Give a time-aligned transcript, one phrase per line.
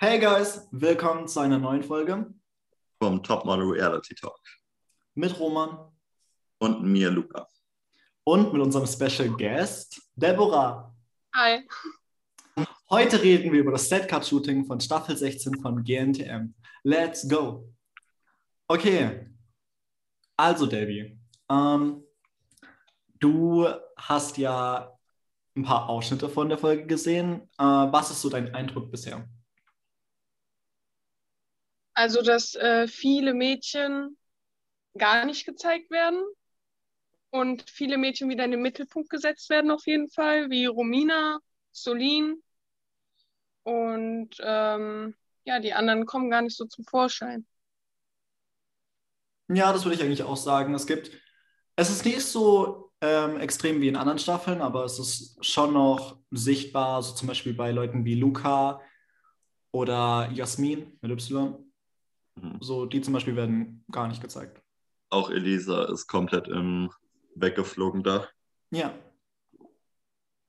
[0.00, 2.32] Hey guys, willkommen zu einer neuen Folge
[3.02, 4.38] vom Topmodel Reality Talk
[5.16, 5.90] mit Roman
[6.58, 7.48] und mir, Luca.
[8.22, 10.94] Und mit unserem Special Guest, Deborah.
[11.34, 11.66] Hi.
[12.88, 16.54] Heute reden wir über das Set-Cut-Shooting von Staffel 16 von GNTM.
[16.84, 17.68] Let's go!
[18.68, 19.26] Okay,
[20.36, 21.18] also Debbie,
[21.50, 22.04] ähm,
[23.18, 24.96] du hast ja
[25.56, 27.42] ein paar Ausschnitte von der Folge gesehen.
[27.58, 29.28] Äh, was ist so dein Eindruck bisher?
[31.98, 34.16] Also, dass äh, viele Mädchen
[34.96, 36.22] gar nicht gezeigt werden
[37.30, 41.40] und viele Mädchen wieder in den Mittelpunkt gesetzt werden, auf jeden Fall, wie Romina,
[41.72, 42.40] Solin.
[43.64, 47.44] Und ähm, ja, die anderen kommen gar nicht so zum Vorschein.
[49.48, 50.74] Ja, das würde ich eigentlich auch sagen.
[50.74, 51.10] Es gibt,
[51.74, 56.20] es ist nicht so ähm, extrem wie in anderen Staffeln, aber es ist schon noch
[56.30, 58.80] sichtbar, so zum Beispiel bei Leuten wie Luca
[59.72, 61.67] oder Jasmin mit Y.
[62.40, 62.58] Mhm.
[62.60, 64.62] So, die zum Beispiel werden gar nicht gezeigt.
[65.10, 66.90] Auch Elisa ist komplett im
[67.34, 68.28] weggeflogen da.
[68.70, 68.94] Ja.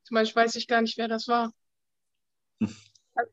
[0.03, 1.51] Zum Beispiel weiß ich gar nicht, wer das war.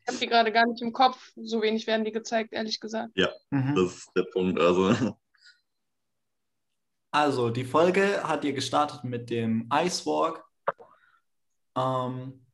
[0.02, 1.30] Ich habe die gerade gar nicht im Kopf.
[1.36, 3.12] So wenig werden die gezeigt, ehrlich gesagt.
[3.14, 3.76] Ja, mhm.
[3.76, 4.58] das ist der Punkt.
[4.58, 5.16] Also.
[7.12, 10.44] also, die Folge hat ihr gestartet mit dem Ice Walk.
[11.76, 12.44] Ähm,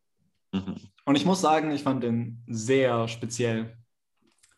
[0.53, 0.77] mhm.
[1.07, 3.79] Und ich muss sagen, ich fand den sehr speziell.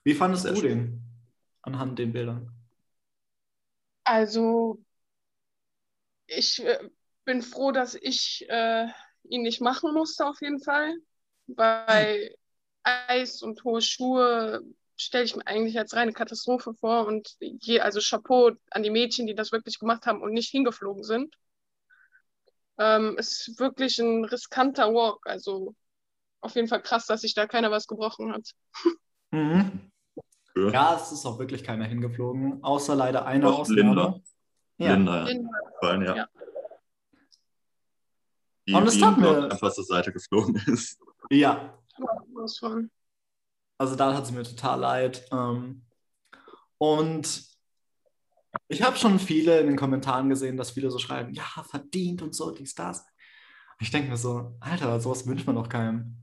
[0.02, 1.03] Wie fandest sehr du den
[1.64, 2.50] anhand den Bildern?
[4.04, 4.78] Also,
[6.26, 6.78] ich äh,
[7.24, 8.86] bin froh, dass ich äh,
[9.28, 10.94] ihn nicht machen musste, auf jeden Fall.
[11.46, 12.34] Bei
[12.82, 14.62] Eis und hohe Schuhe
[14.96, 17.06] stelle ich mir eigentlich als reine Katastrophe vor.
[17.06, 21.02] Und je, also Chapeau an die Mädchen, die das wirklich gemacht haben und nicht hingeflogen
[21.02, 21.34] sind.
[22.78, 25.26] Ähm, ist wirklich ein riskanter Walk.
[25.26, 25.74] Also
[26.40, 28.50] auf jeden Fall krass, dass sich da keiner was gebrochen hat.
[29.32, 29.90] Mhm.
[30.56, 30.96] Ja.
[30.96, 33.82] es ist auch wirklich keiner hingeflogen, außer leider eine Ausnahme.
[33.82, 34.20] Linda.
[34.78, 34.94] Ja.
[34.94, 36.02] Linda, ja.
[36.02, 36.16] ja.
[36.16, 36.28] ja.
[38.66, 40.98] Die, und es tat mir einfach zur Seite geflogen ist.
[41.30, 41.78] Ja.
[43.78, 45.28] Also da hat es mir total leid.
[45.30, 45.84] Ähm,
[46.78, 47.44] und
[48.68, 52.34] ich habe schon viele in den Kommentaren gesehen, dass viele so schreiben, ja, verdient und
[52.34, 53.04] so, dies, das.
[53.80, 56.16] Ich denke mir so, Alter, sowas wünscht man doch keinem.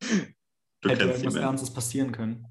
[0.00, 2.46] Du Hätte irgendwas Ernstes passieren können.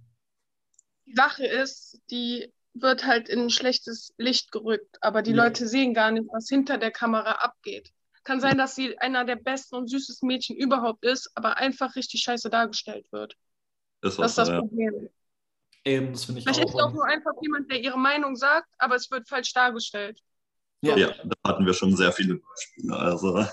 [1.06, 5.44] Die Sache ist, die wird halt in ein schlechtes Licht gerückt, aber die ja.
[5.44, 7.92] Leute sehen gar nicht, was hinter der Kamera abgeht.
[8.24, 12.22] Kann sein, dass sie einer der besten und süßesten Mädchen überhaupt ist, aber einfach richtig
[12.22, 13.36] scheiße dargestellt wird.
[14.02, 15.10] Das, das ist das Problem.
[15.86, 16.64] Eben, das finde ich Vielleicht auch.
[16.64, 20.20] Vielleicht ist auch nur einfach jemand, der ihre Meinung sagt, aber es wird falsch dargestellt.
[20.82, 22.96] Ja, ja da hatten wir schon sehr viele Beispiele.
[22.96, 23.46] Also.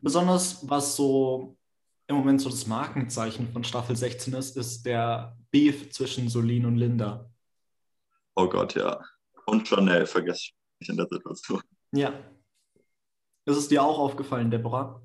[0.00, 1.56] Besonders was so
[2.06, 6.76] im Moment so das Markenzeichen von Staffel 16 ist, ist der Beef zwischen Solin und
[6.76, 7.30] Linda.
[8.34, 9.00] Oh Gott, ja.
[9.46, 10.50] Und Chanel vergesse
[10.80, 11.62] ich in der Situation.
[11.92, 12.12] Ja.
[13.46, 15.02] Ist es dir auch aufgefallen, Deborah?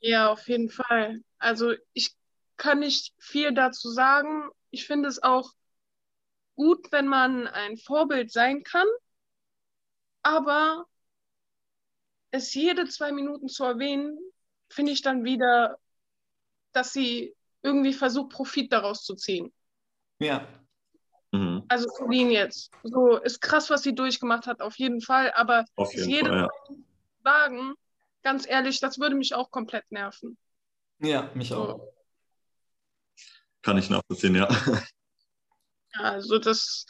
[0.00, 1.22] Ja, auf jeden Fall.
[1.38, 2.14] Also ich
[2.56, 4.50] kann nicht viel dazu sagen.
[4.70, 5.52] Ich finde es auch
[6.54, 8.86] gut, wenn man ein Vorbild sein kann,
[10.22, 10.86] aber
[12.30, 14.18] es jede zwei Minuten zu erwähnen,
[14.68, 15.78] finde ich dann wieder
[16.72, 19.52] dass sie irgendwie versucht, Profit daraus zu ziehen.
[20.18, 20.46] Ja.
[21.32, 21.64] Mhm.
[21.68, 22.70] Also Celine jetzt.
[22.82, 25.32] So ist krass, was sie durchgemacht hat, auf jeden Fall.
[25.32, 26.48] Aber auf jeden jede Fall, ja.
[27.24, 27.74] sagen,
[28.22, 30.36] ganz ehrlich, das würde mich auch komplett nerven.
[30.98, 31.78] Ja, mich auch.
[31.78, 31.94] So.
[33.62, 34.48] Kann ich nachvollziehen, ja.
[35.92, 36.86] Also das,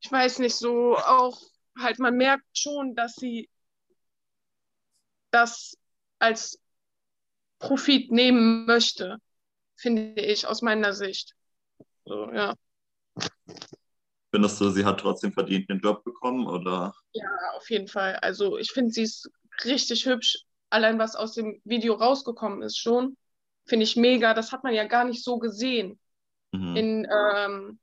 [0.00, 1.40] ich weiß nicht, so auch
[1.78, 3.48] halt, man merkt schon, dass sie
[5.30, 5.76] das
[6.18, 6.60] als
[7.58, 9.18] Profit nehmen möchte,
[9.76, 11.34] finde ich aus meiner Sicht.
[12.04, 12.54] So, ja.
[14.30, 16.94] Findest du, sie hat trotzdem verdient den Job bekommen oder?
[17.12, 18.16] Ja, auf jeden Fall.
[18.16, 19.30] Also ich finde, sie ist
[19.64, 20.38] richtig hübsch.
[20.68, 23.16] Allein was aus dem Video rausgekommen ist schon,
[23.64, 24.34] finde ich mega.
[24.34, 25.98] Das hat man ja gar nicht so gesehen
[26.52, 26.76] mhm.
[26.76, 27.78] in ähm,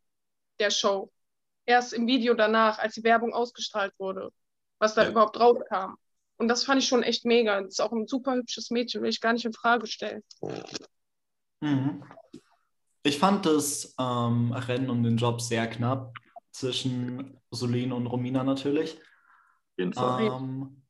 [0.59, 1.11] der Show.
[1.65, 4.29] Erst im Video danach, als die Werbung ausgestrahlt wurde,
[4.79, 5.09] was da ja.
[5.09, 5.95] überhaupt rauskam.
[6.37, 7.61] Und das fand ich schon echt mega.
[7.61, 10.23] Das ist auch ein super hübsches Mädchen, will ich gar nicht in Frage stellen.
[11.61, 12.03] Mhm.
[13.03, 16.13] Ich fand das ähm, Rennen um den Job sehr knapp
[16.51, 18.97] zwischen Solin und Romina natürlich.
[19.77, 20.23] Jeden Fall.
[20.25, 20.83] Ähm,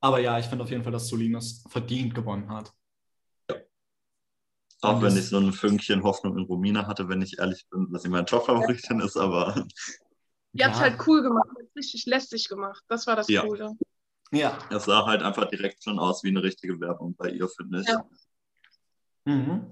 [0.00, 2.72] aber ja, ich finde auf jeden Fall, dass Solin es verdient gewonnen hat.
[3.50, 3.56] Ja.
[4.82, 8.02] Auch wenn ich so ein Fünkchen Hoffnung in Romina hatte, wenn ich ehrlich bin, dass
[8.02, 9.66] sie mein Top-Favoritin ist, aber.
[10.52, 10.66] Ihr ja.
[10.66, 12.82] habt es halt cool gemacht, richtig lästig gemacht.
[12.88, 13.42] Das war das ja.
[13.42, 13.76] Coole.
[14.36, 14.58] Ja.
[14.70, 17.88] Es sah halt einfach direkt schon aus wie eine richtige Werbung bei ihr, finde ich.
[17.88, 18.04] Ja.
[19.24, 19.66] Mhm.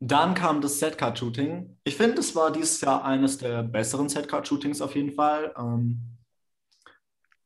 [0.00, 1.78] Dann kam das Setcard-Shooting.
[1.84, 5.54] Ich finde, es war dieses Jahr eines der besseren Setcard-Shootings auf jeden Fall.
[5.56, 6.00] Ähm,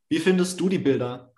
[0.08, 1.32] wie findest du die Bilder?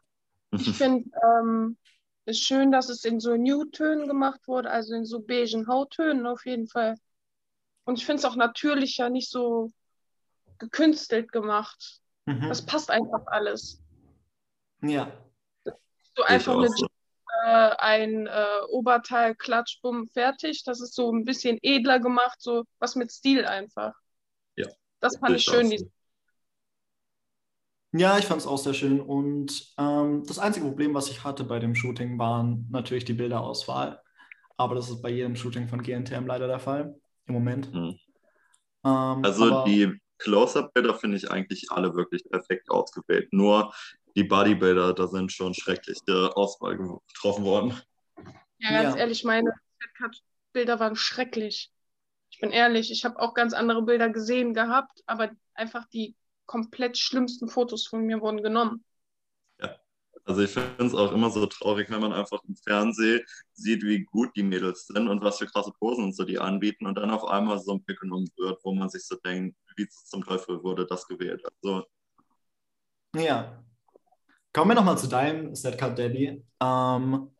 [0.53, 1.77] Ich finde ähm,
[2.25, 6.45] es schön, dass es in so Nude-Tönen gemacht wurde, also in so beigen Hauttönen auf
[6.45, 6.97] jeden Fall.
[7.85, 9.71] Und ich finde es auch natürlicher, nicht so
[10.59, 12.00] gekünstelt gemacht.
[12.31, 12.49] Mhm.
[12.49, 13.83] Das passt einfach alles.
[14.83, 15.13] Ja.
[16.17, 16.87] So einfach eine so.
[17.45, 20.65] äh, ein äh, Oberteil, Klatsch, bumm, fertig.
[20.65, 23.95] Das ist so ein bisschen edler gemacht, so was mit Stil einfach.
[24.57, 24.67] Ja,
[25.01, 25.71] Das fand ich schön.
[25.71, 25.91] Die,
[27.93, 29.01] Ja, ich fand es auch sehr schön.
[29.01, 34.01] Und ähm, das einzige Problem, was ich hatte bei dem Shooting, waren natürlich die Bilderauswahl.
[34.57, 36.95] Aber das ist bei jedem Shooting von GNTM leider der Fall
[37.27, 37.73] im Moment.
[37.73, 37.99] Mhm.
[38.85, 43.33] Ähm, Also aber- die Close-Up-Bilder finde ich eigentlich alle wirklich perfekt ausgewählt.
[43.33, 43.75] Nur
[44.17, 47.81] die Bodybuilder, da sind schon schreckliche Auswahl getroffen worden.
[48.59, 49.01] ja, ganz Ja.
[49.01, 49.53] ehrlich, meine
[50.53, 51.71] Bilder waren schrecklich.
[52.31, 56.15] Ich bin ehrlich, ich habe auch ganz andere Bilder gesehen gehabt, aber einfach die
[56.47, 58.85] komplett schlimmsten Fotos von mir wurden genommen.
[60.25, 63.21] Also ich finde es auch immer so traurig, wenn man einfach im Fernsehen
[63.53, 66.87] sieht, wie gut die Mädels sind und was für krasse Posen und so die anbieten
[66.87, 69.89] und dann auf einmal so ein Bild genommen wird, wo man sich so denkt, wie
[69.89, 71.43] zum Teufel wurde das gewählt.
[71.63, 71.85] Also
[73.17, 73.65] Ja.
[74.53, 76.45] Kommen wir nochmal zu deinem Setcard Daddy.
[76.61, 77.31] Ähm,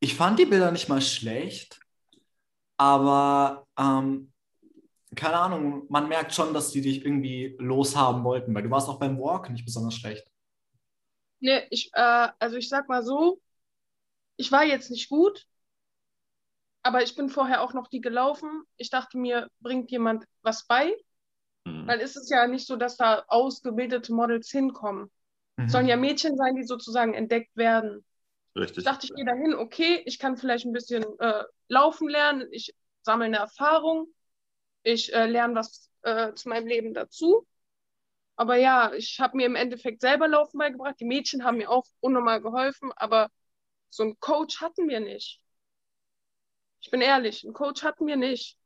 [0.00, 1.80] ich fand die Bilder nicht mal schlecht,
[2.78, 4.32] aber ähm,
[5.14, 8.98] keine Ahnung, man merkt schon, dass die dich irgendwie loshaben wollten, weil du warst auch
[8.98, 10.26] beim Walk nicht besonders schlecht.
[11.40, 13.40] Nee, ich, äh, also ich sag mal so,
[14.36, 15.46] ich war jetzt nicht gut,
[16.82, 18.64] aber ich bin vorher auch noch die gelaufen.
[18.76, 20.94] Ich dachte mir, bringt jemand was bei?
[21.66, 25.10] hm, Weil es ist ja nicht so, dass da ausgebildete Models hinkommen.
[25.58, 25.66] Mhm.
[25.66, 28.04] Es sollen ja Mädchen sein, die sozusagen entdeckt werden.
[28.56, 28.78] richtig.
[28.78, 32.74] Ich dachte, ich gehe dahin, okay, ich kann vielleicht ein bisschen äh, laufen lernen, ich
[33.02, 34.08] sammle eine Erfahrung,
[34.82, 37.46] ich äh, lerne was äh, zu meinem Leben dazu.
[38.36, 41.00] Aber ja, ich habe mir im Endeffekt selber Laufen beigebracht.
[41.00, 43.30] Die Mädchen haben mir auch unnormal geholfen, aber
[43.88, 45.40] so einen Coach hatten wir nicht.
[46.80, 48.58] Ich bin ehrlich, einen Coach hatten wir nicht.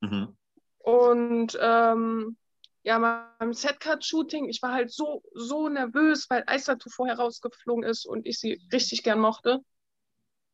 [0.00, 0.36] Mhm.
[0.78, 2.36] Und ähm,
[2.82, 8.26] ja, beim Setcard-Shooting, ich war halt so, so nervös, weil Eisatu vorher rausgeflogen ist und
[8.26, 9.60] ich sie richtig gern mochte.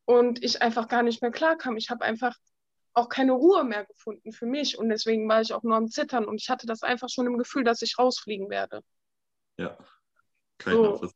[0.03, 1.77] Und ich einfach gar nicht mehr klarkam.
[1.77, 2.35] Ich habe einfach
[2.95, 4.77] auch keine Ruhe mehr gefunden für mich.
[4.77, 6.25] Und deswegen war ich auch nur am Zittern.
[6.25, 8.81] Und ich hatte das einfach schon im Gefühl, dass ich rausfliegen werde.
[9.57, 9.77] Ja.
[10.59, 11.07] Ich So.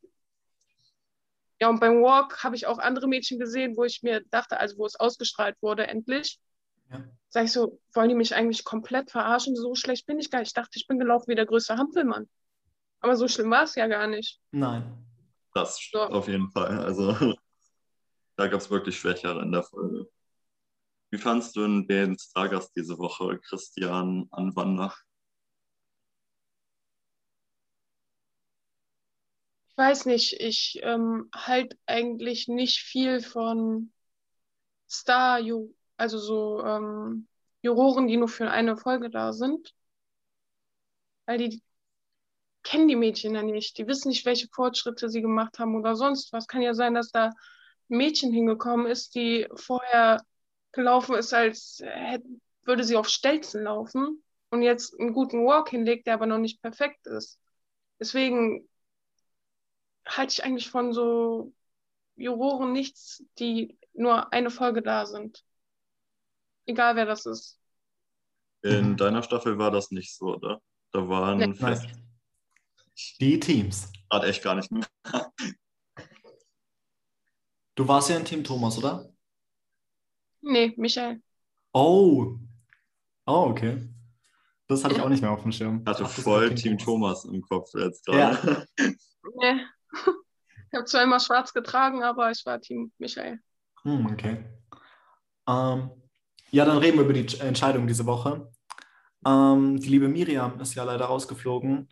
[1.62, 4.78] Ja, und beim Walk habe ich auch andere Mädchen gesehen, wo ich mir dachte, also
[4.78, 6.40] wo es ausgestrahlt wurde, endlich.
[6.90, 7.04] Ja.
[7.30, 9.56] Sag ich so, wollen die mich eigentlich komplett verarschen?
[9.56, 10.50] So schlecht bin ich gar nicht.
[10.50, 12.30] Ich dachte, ich bin gelaufen wie der größte Hampelmann.
[13.02, 14.40] Aber so schlimm war es ja gar nicht.
[14.52, 15.06] Nein.
[15.54, 16.02] Das So.
[16.02, 16.80] auf jeden Fall.
[16.80, 17.14] Also
[18.36, 20.10] da gab es wirklich Schwächere in der Folge.
[21.12, 24.94] Wie fandst du den Stargast diese Woche, Christian Anwander?
[29.72, 33.92] Ich weiß nicht, ich ähm, halt eigentlich nicht viel von
[34.88, 35.40] Star,
[35.98, 37.28] also so ähm,
[37.62, 39.74] Juroren, die nur für eine Folge da sind.
[41.26, 41.64] Weil die
[42.62, 43.78] kennen die Mädchen ja nicht.
[43.80, 46.46] Die wissen nicht, welche Fortschritte sie gemacht haben oder sonst was.
[46.48, 50.24] Kann ja sein, dass da ein Mädchen hingekommen ist, die vorher
[50.80, 52.26] gelaufen ist, als hätte,
[52.64, 56.62] würde sie auf Stelzen laufen und jetzt einen guten Walk hinlegt, der aber noch nicht
[56.62, 57.40] perfekt ist.
[58.00, 58.68] Deswegen
[60.08, 61.54] halte ich eigentlich von so
[62.16, 65.44] Juroren nichts, die nur eine Folge da sind.
[66.66, 67.60] Egal wer das ist.
[68.62, 70.62] In deiner Staffel war das nicht so, oder?
[70.92, 71.54] Da waren Nee.
[71.54, 71.88] fest.
[73.20, 73.92] Die Teams.
[74.10, 74.86] gerade echt gar nicht mehr.
[77.76, 79.14] Du warst ja in Team Thomas, oder?
[80.42, 81.22] Nee, Michael.
[81.74, 82.38] Oh.
[83.26, 83.88] Oh, okay.
[84.68, 85.82] Das hatte ich auch nicht mehr auf dem Schirm.
[85.82, 87.24] Ich hatte Ach, voll Team Thomas.
[87.24, 88.32] Thomas im Kopf jetzt Ja.
[88.32, 88.66] gerade.
[89.36, 89.62] Nee.
[90.72, 93.40] Ich habe zwar immer schwarz getragen, aber ich war Team Michael.
[93.84, 94.46] Hm, okay.
[95.48, 95.90] Ähm,
[96.52, 98.52] ja, dann reden wir über die Ch- Entscheidung diese Woche.
[99.26, 101.90] Ähm, die liebe Miriam ist ja leider rausgeflogen.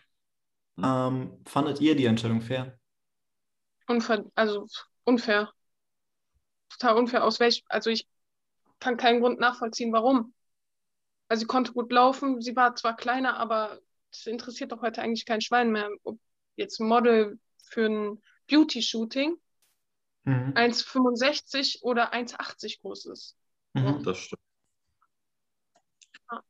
[0.78, 0.84] Hm.
[0.84, 2.78] Ähm, fandet ihr die Entscheidung fair?
[3.88, 4.68] Unfair, also
[5.06, 5.52] unfair.
[6.70, 7.24] Total unfair.
[7.24, 8.08] Aus welch, also ich
[8.80, 10.34] kann keinen Grund nachvollziehen, warum.
[11.30, 13.80] Also sie konnte gut laufen, sie war zwar kleiner, aber
[14.12, 16.20] das interessiert doch heute eigentlich kein Schwein mehr, ob
[16.56, 19.38] jetzt ein Model für ein Beauty-Shooting
[20.26, 20.54] Mhm.
[20.56, 23.38] 1,65 oder 1,80 groß ist.
[23.74, 24.04] Mhm.
[24.04, 24.42] Das stimmt.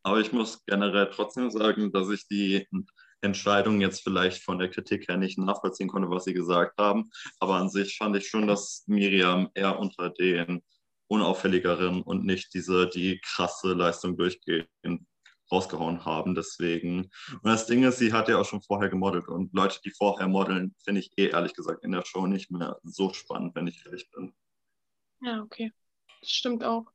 [0.02, 2.68] Aber ich muss generell trotzdem sagen, dass ich die
[3.22, 7.12] Entscheidung jetzt vielleicht von der Kritik her nicht nachvollziehen konnte, was sie gesagt haben.
[7.40, 10.64] Aber an sich fand ich schon, dass Miriam eher unter den
[11.08, 14.68] unauffälligeren und nicht diese, die krasse Leistung durchgehend
[15.52, 16.36] rausgehauen haben.
[16.36, 17.10] Deswegen.
[17.32, 20.28] Und das Ding ist, sie hat ja auch schon vorher gemodelt und Leute, die vorher
[20.28, 23.86] modeln, finde ich eh ehrlich gesagt in der Show nicht mehr so spannend, wenn ich
[23.86, 24.34] ehrlich bin.
[25.22, 25.72] Ja, okay.
[26.22, 26.92] Das stimmt auch.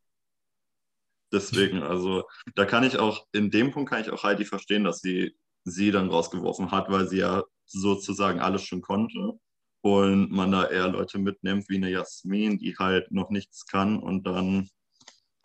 [1.33, 5.01] Deswegen, also da kann ich auch, in dem Punkt kann ich auch Heidi verstehen, dass
[5.01, 9.39] sie sie dann rausgeworfen hat, weil sie ja sozusagen alles schon konnte
[9.83, 14.25] und man da eher Leute mitnimmt wie eine Jasmin, die halt noch nichts kann und
[14.25, 14.71] dann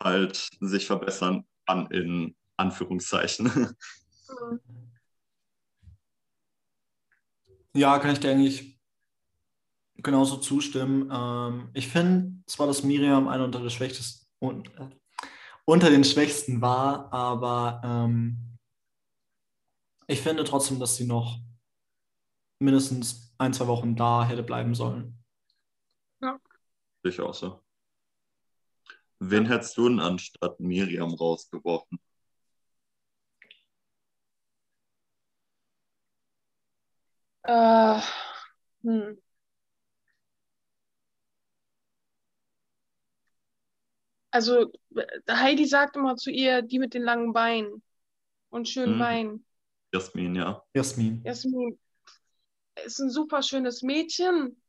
[0.02, 3.50] halt sich verbessern kann in Anführungszeichen.
[7.74, 8.80] Ja, kann ich dir eigentlich
[9.98, 11.10] genauso zustimmen.
[11.12, 14.88] Ähm, ich finde zwar, dass Miriam einer unter, der schwächsten, un, äh,
[15.64, 18.58] unter den Schwächsten war, aber ähm,
[20.08, 21.38] ich finde trotzdem, dass sie noch
[22.58, 25.18] mindestens ein, zwei Wochen da hätte bleiben sollen.
[27.04, 27.60] Ich auch so.
[29.20, 31.98] Wen hättest du denn anstatt Miriam rausgeworfen?
[37.42, 38.00] Äh,
[38.82, 39.18] hm.
[44.30, 44.70] Also
[45.30, 47.82] Heidi sagt immer zu ihr, die mit den langen Beinen
[48.50, 48.98] und schönen Hm.
[48.98, 49.46] Beinen.
[49.92, 50.62] Jasmin, ja.
[50.74, 51.22] Jasmin.
[51.24, 51.78] Jasmin
[52.84, 54.60] ist ein super schönes Mädchen,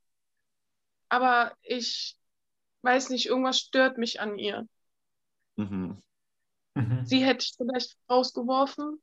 [1.09, 2.17] aber ich
[2.81, 4.67] weiß nicht, irgendwas stört mich an ihr.
[5.57, 6.01] Mhm.
[6.75, 7.05] Mhm.
[7.05, 9.01] Sie hätte ich vielleicht rausgeworfen.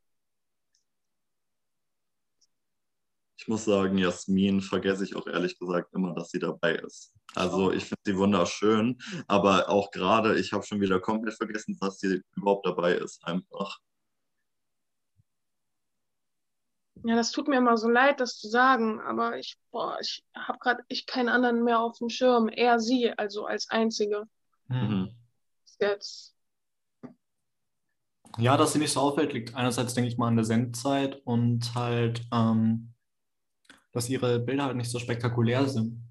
[3.39, 7.13] Ich muss sagen, Jasmin vergesse ich auch ehrlich gesagt immer, dass sie dabei ist.
[7.35, 8.99] Also ich finde sie wunderschön,
[9.29, 13.79] aber auch gerade, ich habe schon wieder komplett vergessen, dass sie überhaupt dabei ist, einfach.
[17.05, 20.59] Ja, das tut mir immer so leid, das zu sagen, aber ich, boah, ich habe
[20.59, 22.49] gerade echt keinen anderen mehr auf dem Schirm.
[22.49, 24.25] Eher sie, also als einzige.
[24.69, 25.15] Mhm.
[25.79, 26.35] Jetzt.
[28.39, 31.75] Ja, dass sie nicht so auffällt, liegt einerseits, denke ich mal, an der Sendzeit und
[31.75, 32.93] halt, ähm,
[33.93, 36.03] dass ihre Bilder halt nicht so spektakulär sind.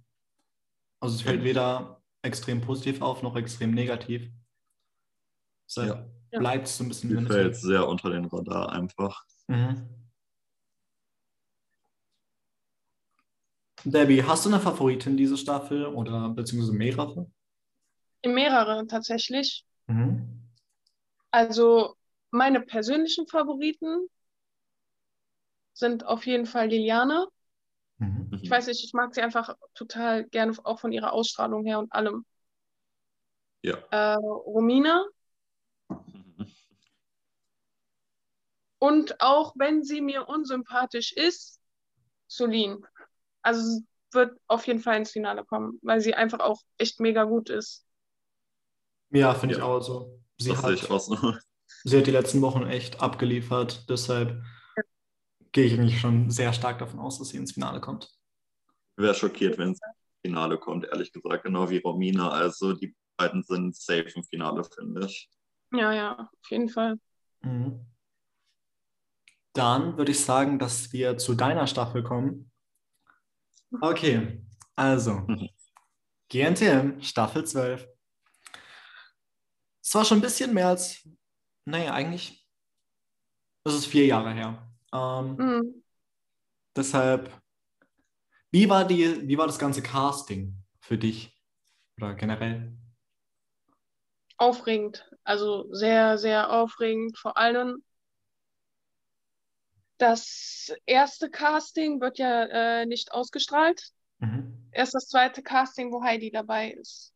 [0.99, 4.31] Also es fällt weder extrem positiv auf, noch extrem negativ.
[5.67, 6.39] Deshalb Ja.
[6.39, 9.23] Bleibt es so ein bisschen Sie fällt sehr unter den Radar einfach.
[9.47, 9.87] Mhm.
[13.85, 17.29] Debbie, hast du eine Favoritin diese Staffel oder beziehungsweise mehrere?
[18.25, 19.63] Mehrere tatsächlich.
[19.87, 20.41] Mhm.
[21.29, 21.95] Also
[22.31, 24.07] meine persönlichen Favoriten
[25.73, 27.27] sind auf jeden Fall Liliane.
[27.99, 28.39] Mhm.
[28.41, 31.91] Ich weiß nicht, ich mag sie einfach total gerne, auch von ihrer Ausstrahlung her und
[31.91, 32.25] allem.
[33.61, 33.77] Ja.
[33.91, 35.05] Äh, Romina.
[35.89, 36.47] Mhm.
[38.77, 41.59] Und auch wenn sie mir unsympathisch ist,
[42.27, 42.85] Solin.
[43.45, 47.23] Also sie wird auf jeden Fall ins Finale kommen, weil sie einfach auch echt mega
[47.25, 47.85] gut ist.
[49.11, 49.65] Ja, finde ich Ja.
[49.67, 50.19] auch so.
[50.37, 51.17] Sie Das sehe ich hat, auch so.
[51.83, 54.43] sie hat die letzten Wochen echt abgeliefert, deshalb
[55.51, 58.13] gehe ich eigentlich schon sehr stark davon aus, dass sie ins Finale kommt.
[58.97, 61.43] Wäre schockiert, wenn es ins Finale kommt, ehrlich gesagt.
[61.45, 62.29] Genau wie Romina.
[62.31, 65.29] Also die beiden sind safe im Finale, finde ich.
[65.71, 66.97] Ja, ja, auf jeden Fall.
[67.43, 67.85] Mhm.
[69.53, 72.51] Dann würde ich sagen, dass wir zu deiner Staffel kommen.
[73.81, 74.41] Okay,
[74.75, 75.47] also Mhm.
[76.29, 77.87] GNTM Staffel 12.
[79.81, 81.07] Es war schon ein bisschen mehr als,
[81.65, 82.45] naja, eigentlich,
[83.63, 84.69] das ist vier Jahre her.
[84.93, 85.81] Ähm, Mhm.
[86.75, 87.31] Deshalb,
[88.51, 91.35] wie war die, wie war das ganze Casting für dich
[91.97, 92.77] oder generell?
[94.37, 95.09] Aufregend.
[95.23, 97.17] Also sehr, sehr aufregend.
[97.17, 97.83] Vor allem
[99.97, 103.91] das erste Casting wird ja äh, nicht ausgestrahlt.
[104.19, 104.69] Mhm.
[104.71, 107.13] Erst das zweite Casting, wo Heidi dabei ist.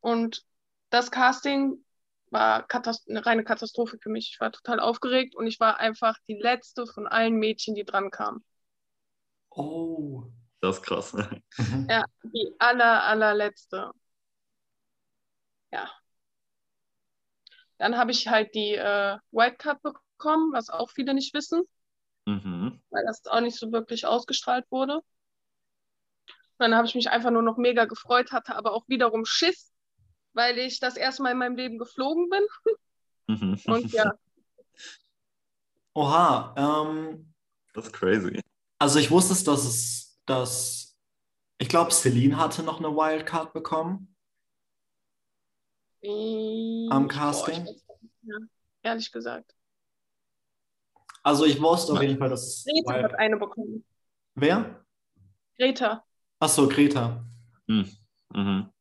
[0.00, 0.44] Und
[0.90, 1.84] das Casting
[2.30, 4.30] war Katast eine reine Katastrophe für mich.
[4.32, 8.10] Ich war total aufgeregt und ich war einfach die letzte von allen Mädchen, die dran
[8.10, 8.44] kamen.
[9.50, 10.24] Oh.
[10.62, 11.12] Das ist krass.
[11.58, 11.88] Mhm.
[11.90, 13.90] Ja, die aller, allerletzte.
[15.72, 15.90] Ja.
[17.78, 21.64] Dann habe ich halt die äh, Wildcard bekommen, was auch viele nicht wissen,
[22.26, 22.80] Mhm.
[22.90, 24.96] weil das auch nicht so wirklich ausgestrahlt wurde.
[24.96, 25.04] Und
[26.58, 29.72] dann habe ich mich einfach nur noch mega gefreut, hatte aber auch wiederum Schiss,
[30.32, 32.46] weil ich das erste Mal in meinem Leben geflogen bin.
[33.26, 33.60] Mhm.
[33.66, 34.12] Und ja,
[35.94, 37.34] Oha, ähm,
[37.74, 38.40] Das ist crazy.
[38.78, 40.96] also ich wusste es, dass es, dass,
[41.58, 44.14] ich glaube, Celine hatte noch eine Wildcard bekommen.
[46.04, 47.64] Am Casting?
[47.64, 48.38] Boah, mehr,
[48.82, 49.54] ehrlich gesagt.
[51.22, 53.20] Also ich wusste auf jeden Fall, dass es Greta hat Wild...
[53.20, 53.84] eine bekommen.
[54.34, 54.84] Wer?
[55.56, 56.04] Greta.
[56.40, 57.24] Achso, Greta.
[57.66, 57.88] Mhm.
[58.34, 58.72] Mhm.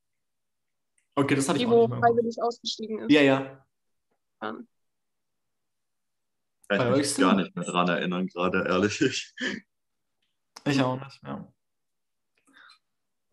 [1.15, 1.99] Okay, das hatte Die, ich wo auch nicht mehr.
[1.99, 3.11] freiwillig ausgestiegen ist.
[3.11, 3.65] Ja, ja.
[4.39, 4.67] Dann.
[6.67, 9.33] Kann ich euch mich gar nicht mehr dran erinnern, gerade ehrlich.
[10.63, 11.51] Ich auch nicht, ja.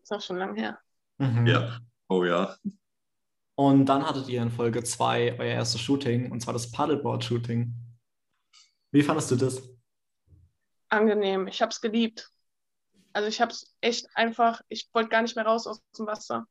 [0.03, 0.79] Ist auch schon lange her.
[1.19, 1.47] Mhm.
[1.47, 1.79] Ja.
[2.09, 2.55] Oh ja.
[3.55, 7.73] Und dann hattet ihr in Folge 2 euer erstes Shooting, und zwar das Paddleboard-Shooting.
[8.91, 9.61] Wie fandest du das?
[10.89, 11.47] Angenehm.
[11.47, 12.29] Ich habe es geliebt.
[13.13, 16.47] Also ich habe es echt einfach, ich wollte gar nicht mehr raus aus dem Wasser.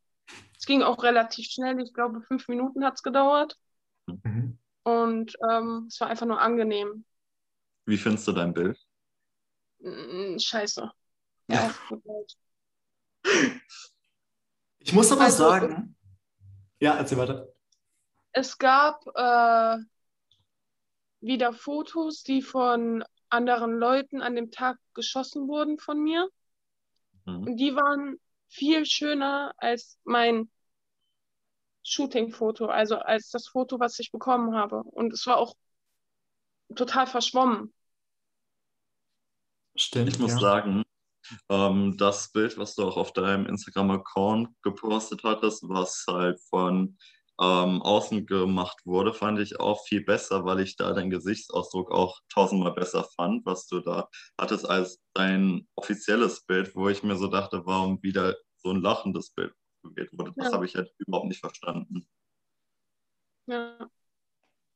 [0.59, 1.81] Es ging auch relativ schnell.
[1.81, 3.57] Ich glaube, fünf Minuten hat es gedauert.
[4.07, 4.59] Mhm.
[4.83, 7.05] Und ähm, es war einfach nur angenehm.
[7.87, 8.79] Wie findest du dein Bild?
[9.81, 10.91] Mm, Scheiße.
[11.51, 11.75] Ja.
[14.81, 15.97] Ich muss aber Also- sagen.
[16.81, 17.49] Ja, erzähl weiter.
[18.33, 19.79] Es gab äh,
[21.21, 26.29] wieder Fotos, die von anderen Leuten an dem Tag geschossen wurden von mir.
[27.27, 27.47] Mhm.
[27.47, 30.51] Und die waren viel schöner als mein
[31.83, 34.83] Shooting-Foto, also als das Foto, was ich bekommen habe.
[34.83, 35.55] Und es war auch
[36.75, 37.73] total verschwommen.
[39.75, 40.09] Stimmt.
[40.09, 40.39] Ich muss ja.
[40.39, 40.85] sagen,
[41.49, 46.99] ähm, das Bild, was du auch auf deinem Instagram-Account gepostet hattest, was halt von
[47.41, 52.19] ähm, außen gemacht wurde, fand ich auch viel besser, weil ich da deinen Gesichtsausdruck auch
[52.33, 57.29] tausendmal besser fand, was du da hattest als dein offizielles Bild, wo ich mir so
[57.29, 59.53] dachte, warum wieder so ein lachendes Bild
[59.83, 60.33] gewählt wurde.
[60.37, 60.53] Das Ja.
[60.55, 62.09] habe ich halt überhaupt nicht verstanden.
[63.47, 63.89] Ja,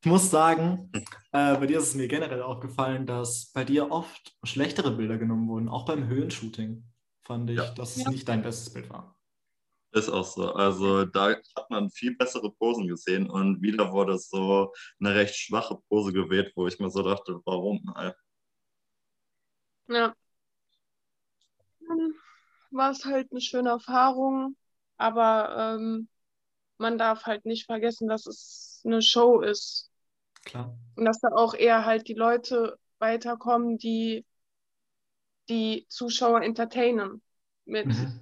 [0.05, 0.91] Ich muss sagen,
[1.33, 5.49] äh, bei dir ist es mir generell aufgefallen, dass bei dir oft schlechtere Bilder genommen
[5.49, 6.85] wurden, auch beim Höhenshooting
[7.23, 7.75] fand ich, Ja.
[7.75, 8.11] dass es Ja.
[8.11, 9.17] nicht dein bestes Bild war.
[9.93, 10.53] Ist auch so.
[10.55, 15.77] Also da hat man viel bessere Posen gesehen und wieder wurde so eine recht schwache
[15.89, 17.83] Pose gewählt, wo ich mir so dachte, warum?
[17.97, 18.13] Äh,
[19.89, 20.15] ja.
[21.87, 22.15] Dann
[22.71, 24.57] war es halt eine schöne Erfahrung,
[24.97, 26.09] aber ähm,
[26.79, 29.91] man darf halt nicht vergessen, dass es eine Show ist.
[30.45, 30.77] Klar.
[30.97, 34.25] Und dass da auch eher halt die Leute weiterkommen, die
[35.49, 37.23] die Zuschauer entertainen.
[37.65, 38.22] Mit, Mhm.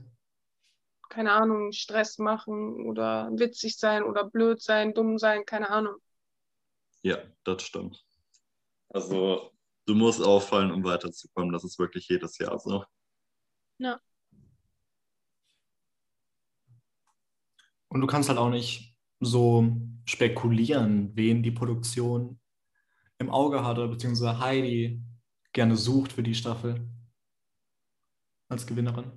[1.10, 5.96] Keine Ahnung, Stress machen oder witzig sein oder blöd sein, dumm sein, keine Ahnung.
[7.02, 8.02] Ja, das stimmt.
[8.88, 9.52] Also
[9.86, 11.52] du musst auffallen, um weiterzukommen.
[11.52, 12.84] Das ist wirklich jedes Jahr so.
[17.88, 22.40] Und du kannst halt auch nicht so spekulieren, wen die Produktion
[23.18, 25.02] im Auge hat oder beziehungsweise Heidi
[25.52, 26.88] gerne sucht für die Staffel
[28.48, 29.12] als Gewinnerin.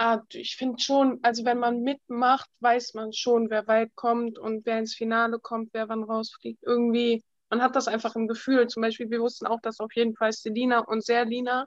[0.00, 4.64] Ah, ich finde schon, also wenn man mitmacht, weiß man schon, wer weit kommt und
[4.64, 6.62] wer ins Finale kommt, wer wann rausfliegt.
[6.62, 8.68] Irgendwie, man hat das einfach im Gefühl.
[8.68, 11.66] Zum Beispiel, wir wussten auch, dass auf jeden Fall Selina und Serlina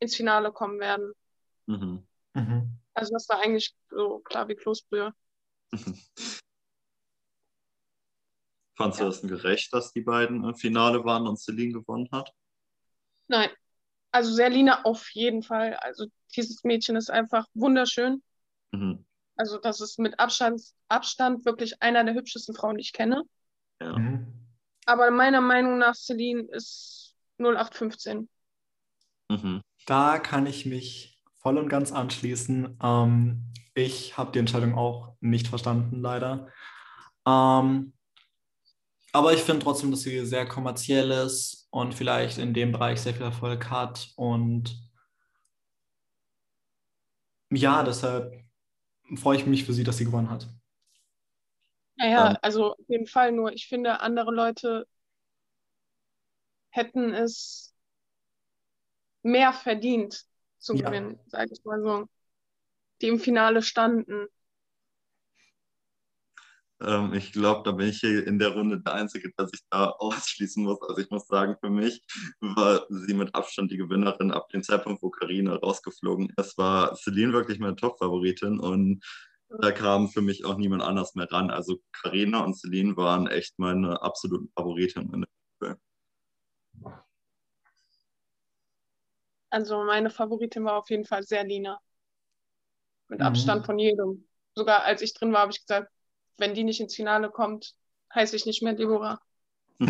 [0.00, 1.12] ins Finale kommen werden.
[1.66, 2.06] Mhm.
[2.34, 2.78] Mhm.
[2.94, 5.12] Also das war eigentlich so klar wie Kloßbrühe.
[8.76, 9.08] Fandst du Ja.
[9.08, 12.34] das denn gerecht, dass die beiden im Finale waren und Celine gewonnen hat?
[13.28, 13.50] Nein,
[14.12, 15.74] also Serlina auf jeden Fall.
[15.74, 18.22] Also dieses Mädchen ist einfach wunderschön.
[18.70, 19.04] Mhm.
[19.36, 23.24] Also das ist mit Abstand, Abstand wirklich einer der hübschesten Frauen, die ich kenne.
[23.80, 23.98] Ja.
[23.98, 24.26] Mhm.
[24.84, 28.28] Aber meiner Meinung nach Celine ist 0815.
[29.30, 29.62] Mhm.
[29.86, 32.78] Da kann ich mich voll und ganz anschließen.
[32.82, 36.48] Ähm, ich habe die Entscheidung auch nicht verstanden, leider.
[37.26, 37.94] Ähm,
[39.12, 43.14] aber ich finde trotzdem, dass sie sehr kommerziell ist und vielleicht in dem Bereich sehr
[43.14, 44.12] viel Erfolg hat.
[44.16, 44.80] Und
[47.50, 48.32] ja, deshalb
[49.16, 50.48] freue ich mich für sie, dass sie gewonnen hat.
[51.96, 52.36] Naja, Ähm.
[52.42, 54.86] also auf jeden Fall nur, ich finde, andere Leute
[56.70, 57.72] hätten es
[59.22, 60.24] mehr verdient
[60.58, 60.78] zu Ja.
[60.78, 62.08] gewinnen, sage ich mal so.
[63.02, 64.28] Die im Finale standen.
[66.84, 69.86] Ähm, ich glaube, da bin ich hier in der Runde der Einzige, der sich da
[69.98, 70.80] ausschließen muss.
[70.82, 72.02] Also ich muss sagen, für mich
[72.40, 76.58] war sie mit Abstand die Gewinnerin ab dem Zeitpunkt, wo Karina rausgeflogen ist.
[76.58, 79.04] War Celine wirklich meine Top-Favoritin und
[79.60, 81.50] da kam für mich auch niemand anders mehr ran.
[81.50, 85.24] Also Karina und Celine waren echt meine absoluten Favoritinnen.
[89.50, 91.80] Also meine Favoritin war auf jeden Fall Serlina.
[93.08, 93.26] Mit Mhm.
[93.26, 94.26] Abstand von jedem.
[94.54, 95.90] Sogar als ich drin war, habe ich gesagt,
[96.38, 97.74] wenn die nicht ins Finale kommt,
[98.14, 99.20] heiße ich nicht mehr Deborah.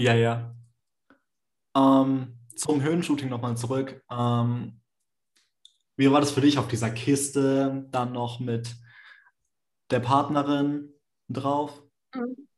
[0.00, 0.54] Ja, ja.
[1.76, 4.02] Ähm, zum Höhenshooting nochmal zurück.
[4.10, 4.80] Ähm,
[5.96, 8.74] wie war das für dich auf dieser Kiste, dann noch mit
[9.90, 10.94] der Partnerin
[11.28, 11.82] drauf?
[12.14, 12.48] Mhm.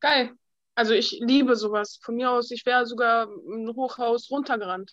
[0.00, 0.32] Geil.
[0.74, 1.98] Also ich liebe sowas.
[2.00, 4.92] Von mir aus, ich wäre sogar ein Hochhaus runtergerannt.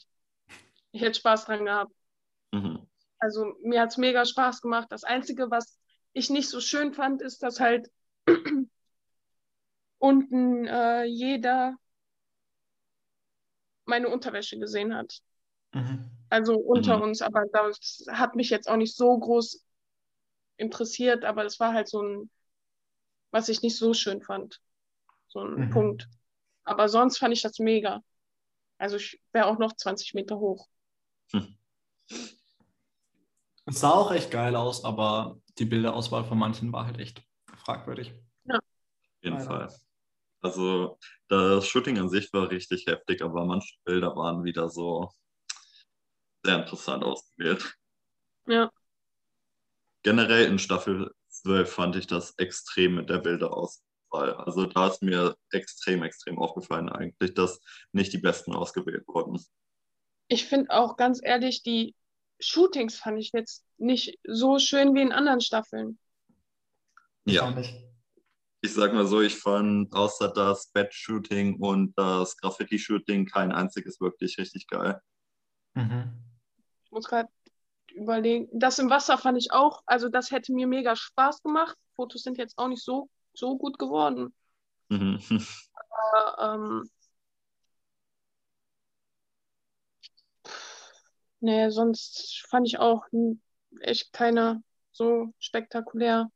[0.91, 1.93] Ich hätte Spaß dran gehabt.
[3.19, 4.87] Also mir hat es mega Spaß gemacht.
[4.91, 5.77] Das Einzige, was
[6.13, 7.89] ich nicht so schön fand, ist, dass halt
[9.99, 11.75] unten äh, jeder
[13.85, 15.21] meine Unterwäsche gesehen hat.
[15.73, 16.11] Mhm.
[16.29, 17.03] Also unter Mhm.
[17.03, 19.63] uns, aber das hat mich jetzt auch nicht so groß
[20.57, 22.29] interessiert, aber das war halt so ein,
[23.31, 24.61] was ich nicht so schön fand.
[25.29, 25.69] So ein Mhm.
[25.69, 26.09] Punkt.
[26.65, 28.03] Aber sonst fand ich das mega.
[28.79, 30.67] Also ich wäre auch noch 20 Meter hoch.
[33.67, 37.21] Es sah auch echt geil aus, aber die Bilderauswahl von manchen war halt echt
[37.57, 38.13] fragwürdig.
[38.49, 38.61] Auf
[39.21, 39.45] jeden Leider.
[39.45, 39.75] Fall.
[40.39, 45.11] Also das Shooting an sich war richtig heftig, aber manche Bilder waren wieder so
[46.45, 47.75] sehr interessant ausgewählt.
[48.47, 48.71] Ja.
[50.03, 54.33] Generell in Staffel 12 fand ich das extrem mit der Bilderauswahl.
[54.35, 57.59] Also da ist mir extrem, extrem aufgefallen eigentlich, dass
[57.91, 59.43] nicht die besten ausgewählt wurden.
[60.29, 61.95] Ich finde auch ganz ehrlich, die
[62.39, 65.97] Shootings fand ich jetzt nicht so schön wie in anderen Staffeln.
[67.25, 67.57] Ja.
[67.57, 67.83] Ich.
[68.61, 74.37] Ich sag mal so, ich fand außer das Bed-Shooting und das Graffiti-Shooting kein einziges wirklich
[74.39, 74.99] richtig geil.
[75.75, 76.11] Mhm.
[76.83, 77.29] Ich muss gerade
[77.93, 78.49] überlegen.
[78.51, 81.77] Das im Wasser fand ich auch, also das hätte mir mega Spaß gemacht.
[81.95, 84.33] Fotos sind jetzt auch nicht so, so gut geworden.
[84.89, 85.19] Mhm.
[85.89, 86.89] Aber, ähm,
[91.39, 93.05] nee, sonst fand ich auch
[93.81, 96.29] echt keine so spektakulär.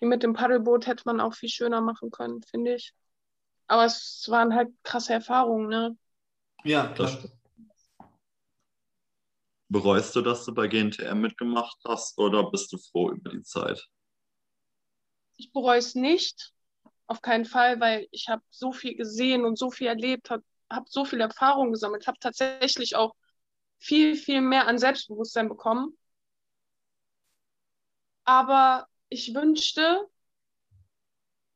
[0.00, 2.94] Die mit dem Paddelboot hätte man auch viel schöner machen können, finde ich.
[3.68, 5.96] Aber es waren halt krasse Erfahrungen, ne?
[6.64, 7.12] Ja, Das klar.
[7.12, 7.34] stimmt.
[9.68, 13.86] Bereust du, dass du bei GNTM mitgemacht hast oder bist du froh über die Zeit?
[15.36, 16.52] Ich bereue es nicht,
[17.06, 20.88] auf keinen Fall, weil ich habe so viel gesehen und so viel erlebt, habe hab
[20.88, 23.14] so viel Erfahrung gesammelt, habe tatsächlich auch
[23.78, 25.96] viel, viel mehr an Selbstbewusstsein bekommen.
[28.24, 30.08] Aber ich wünschte,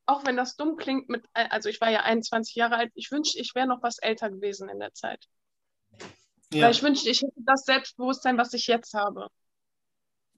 [0.07, 3.39] auch wenn das dumm klingt, mit, also ich war ja 21 Jahre alt, ich wünschte,
[3.41, 5.27] ich wäre noch was älter gewesen in der Zeit.
[6.53, 6.65] Ja.
[6.65, 9.29] Weil ich wünschte, ich hätte das Selbstbewusstsein, was ich jetzt habe.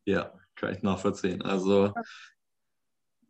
[0.04, 1.42] Ja, kann ich nachvollziehen.
[1.42, 1.92] Also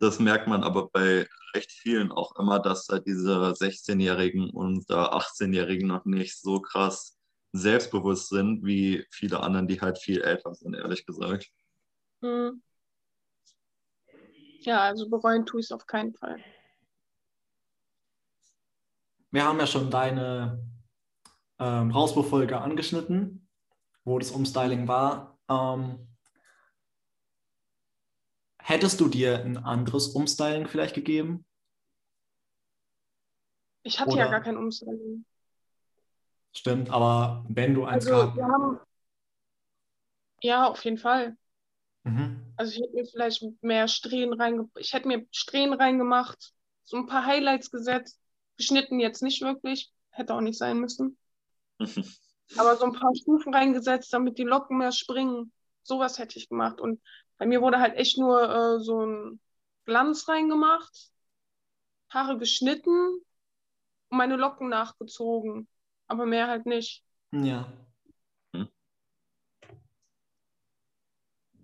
[0.00, 4.94] das merkt man aber bei recht vielen auch immer, dass da diese 16-Jährigen und äh,
[4.94, 7.18] 18-Jährigen noch nicht so krass
[7.52, 11.50] selbstbewusst sind wie viele anderen, die halt viel älter sind, ehrlich gesagt.
[12.22, 12.62] Hm.
[14.60, 16.38] Ja, also bereuen tue ich es auf keinen Fall.
[19.30, 20.64] Wir haben ja schon deine
[21.58, 23.48] ähm, Rauswurffolge angeschnitten,
[24.04, 25.38] wo das Umstyling war.
[25.48, 26.09] Ähm,
[28.70, 31.44] hättest du dir ein anderes Umstyling vielleicht gegeben?
[33.82, 35.24] Ich hatte Oder- ja gar kein Umstyling.
[36.52, 38.80] Stimmt, aber wenn du eins Also gehabt wir haben.
[40.42, 41.36] Ja, auf jeden Fall.
[42.04, 42.54] Mhm.
[42.56, 46.52] Also ich hätte mir vielleicht mehr Strähnen reinge ich hätte mir Strähnen reingemacht,
[46.84, 48.20] so ein paar Highlights gesetzt,
[48.56, 51.18] geschnitten jetzt nicht wirklich, hätte auch nicht sein müssen,
[52.56, 55.52] aber so ein paar Stufen reingesetzt, damit die Locken mehr springen.
[55.90, 56.80] Sowas hätte ich gemacht.
[56.80, 57.02] Und
[57.36, 59.40] bei mir wurde halt echt nur äh, so ein
[59.86, 61.10] Glanz reingemacht,
[62.10, 63.24] Haare geschnitten
[64.08, 65.66] und meine Locken nachgezogen,
[66.06, 67.02] aber mehr halt nicht.
[67.32, 67.72] Ja.
[68.54, 68.68] Hm.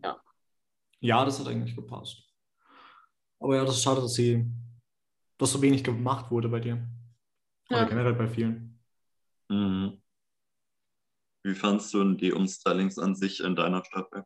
[0.03, 0.17] Ja.
[1.01, 2.25] Ja, das hat eigentlich gepasst.
[3.39, 4.45] Aber ja, das ist schade, dass sie,
[5.39, 6.89] dass so wenig gemacht wurde bei dir.
[7.71, 7.85] Oder Ja.
[7.87, 8.81] generell bei vielen.
[9.49, 10.03] Mhm.
[11.47, 14.25] Wie fandst du denn die Umstylings an sich in deiner Staffel?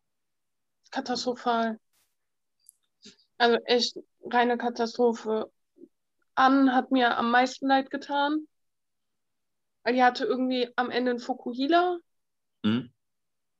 [0.90, 1.78] katastrophal.
[3.37, 5.52] Also echt reine Katastrophe.
[6.35, 8.46] Ann hat mir am meisten leid getan,
[9.83, 11.98] weil die hatte irgendwie am Ende einen Fukuhila
[12.64, 12.90] Mhm.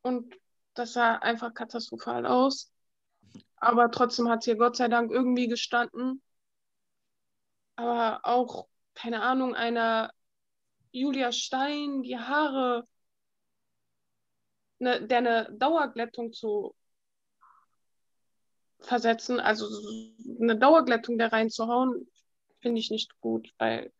[0.01, 0.35] und
[0.73, 2.73] das sah einfach katastrophal aus.
[3.57, 6.23] Aber trotzdem hat sie Gott sei Dank irgendwie gestanden.
[7.77, 10.11] Aber auch, keine Ahnung, einer
[10.92, 12.87] Julia Stein, die Haare,
[14.81, 16.75] ne, der eine Dauerglättung zu
[18.81, 19.66] versetzen, also
[20.40, 22.09] eine Dauerglättung da reinzuhauen,
[22.61, 23.93] finde ich nicht gut, weil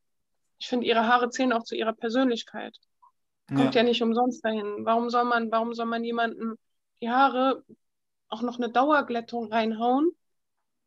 [0.59, 2.77] ich finde, ihre Haare zählen auch zu ihrer Persönlichkeit.
[3.49, 3.83] Kommt ja.
[3.83, 4.85] nicht umsonst dahin.
[4.85, 6.57] Warum soll man, warum soll man jemanden
[7.01, 7.65] die Haare
[8.29, 10.11] auch noch eine Dauerglättung reinhauen,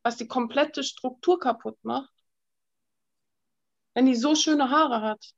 [0.01, 2.13] was die komplette Struktur kaputt macht,
[3.93, 5.33] wenn die so schöne Haare hat?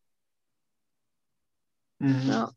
[1.99, 2.29] Mhm.
[2.29, 2.51] Ja.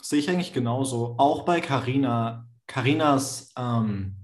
[0.00, 1.16] Sehe ich eigentlich genauso.
[1.18, 2.46] Auch bei Carina.
[2.66, 4.16] Carinas ähm,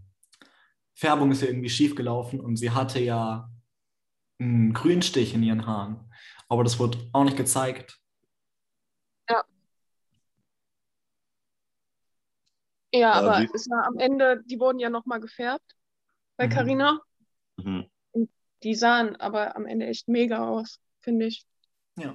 [0.95, 3.49] Färbung ist ja irgendwie schief gelaufen und sie hatte ja
[4.39, 6.13] einen Grünstich in ihren Haaren.
[6.49, 7.99] Aber das wurde auch nicht gezeigt.
[9.29, 9.45] Ja.
[12.93, 15.75] Ja, aber wie- es war am Ende, die wurden ja nochmal gefärbt
[16.37, 16.51] bei Mhm.
[16.51, 17.01] Carina.
[17.57, 17.87] Mhm.
[18.63, 21.45] Die sahen aber am Ende echt mega aus, finde ich.
[21.97, 22.15] Ja.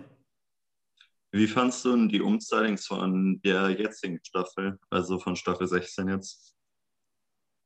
[1.32, 6.56] Wie fandst du denn die Umstylings von der jetzigen Staffel, also von Staffel 16 jetzt?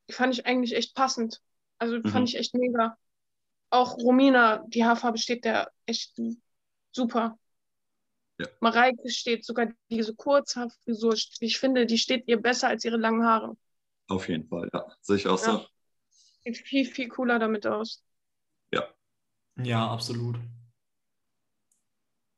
[0.09, 1.41] Die fand ich eigentlich echt passend.
[1.77, 2.09] Also Mhm.
[2.09, 2.97] fand ich echt mega.
[3.69, 6.19] Auch Romina, die Haarfarbe steht der echt
[6.91, 7.39] super.
[8.37, 8.47] Ja.
[8.59, 11.15] Mareike steht sogar diese Kurzhaarfrisur.
[11.39, 13.55] Ich finde, die steht ihr besser als ihre langen Haare.
[14.07, 14.85] Auf jeden Fall, ja.
[15.01, 15.51] Sehe ich auch so.
[15.51, 15.65] Ja.
[16.43, 18.03] Sieht viel, viel cooler damit aus.
[19.55, 20.37] Ja, absolut.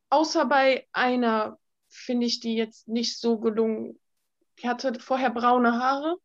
[0.10, 1.58] Außer bei einer
[1.90, 4.00] finde ich die jetzt nicht so gelungen.
[4.60, 6.18] Die hatte vorher braune Haare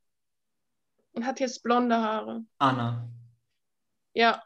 [1.12, 2.44] und hat jetzt blonde Haare.
[2.58, 3.08] Anna.
[4.14, 4.42] Ja,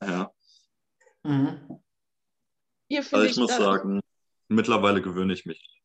[0.00, 0.30] Ja.
[1.22, 1.80] Mhm.
[2.88, 4.00] ihr Also finde ich muss sagen,
[4.48, 5.76] mittlerweile gewöhne ich mich.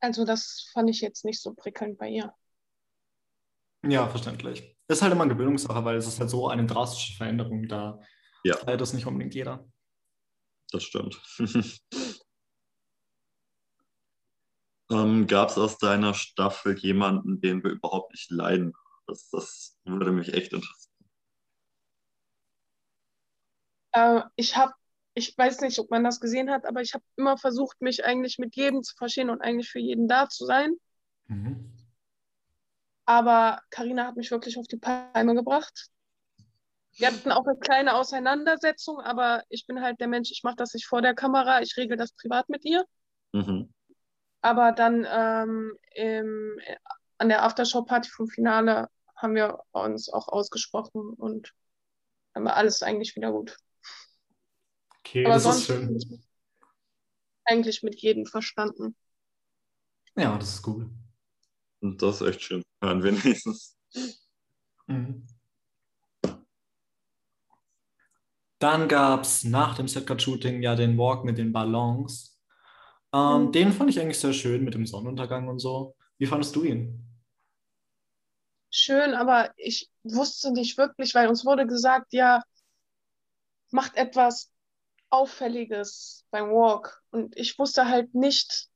[0.00, 2.34] Also das fand ich jetzt nicht so prickelnd bei ihr.
[3.82, 4.76] Ja, verständlich.
[4.88, 8.00] Ist halt immer eine Gewöhnungssache, weil es ist halt so eine drastische Veränderung, da
[8.46, 8.56] Ja.
[8.56, 9.66] feiert das nicht unbedingt jeder.
[10.70, 11.20] Das stimmt.
[14.90, 18.72] ähm, Gab es aus deiner Staffel jemanden, den wir überhaupt nicht leiden?
[19.06, 20.92] Das, das würde mich echt interessieren.
[23.92, 24.72] Äh, ich habe,
[25.14, 28.38] ich weiß nicht, ob man das gesehen hat, aber ich habe immer versucht, mich eigentlich
[28.38, 30.74] mit jedem zu verstehen und eigentlich für jeden da zu sein.
[31.26, 31.72] Mhm.
[33.06, 35.90] Aber Karina hat mich wirklich auf die Palme gebracht.
[36.96, 40.72] Wir hatten auch eine kleine Auseinandersetzung, aber ich bin halt der Mensch, ich mache das
[40.72, 42.84] nicht vor der Kamera, ich regel das privat mit ihr.
[43.32, 43.72] Mhm.
[44.40, 46.58] Aber dann ähm, im,
[47.18, 51.52] an der Aftershow-Party vom Finale haben wir uns auch ausgesprochen und
[52.32, 53.56] dann war alles eigentlich wieder gut.
[55.00, 56.22] Okay, Aber das sonst ist schön.
[57.44, 58.96] eigentlich mit jedem verstanden.
[60.16, 60.90] Ja, das ist cool.
[61.80, 62.62] Und das ist echt schön.
[62.82, 63.76] Hören wir wenigstens.
[64.86, 65.26] Mhm.
[68.58, 72.38] Dann gab es nach dem Setcut-Shooting ja den Walk mit den Ballons.
[73.14, 73.52] Ähm, Mhm.
[73.52, 75.96] Den fand ich eigentlich sehr schön mit dem Sonnenuntergang und so.
[76.18, 77.04] Wie fandest du ihn?
[78.70, 82.42] Schön, aber ich wusste nicht wirklich, weil uns wurde gesagt, ja,
[83.70, 84.50] macht etwas
[85.10, 87.02] Auffälliges beim Walk.
[87.10, 88.68] Und ich wusste halt nicht,